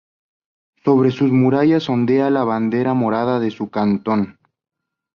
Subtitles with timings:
[0.83, 4.39] Sobre sus murallas ondea la bandera morada de su cantón.